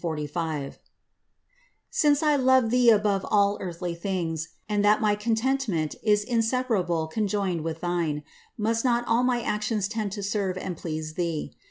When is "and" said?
4.67-4.83, 10.57-10.75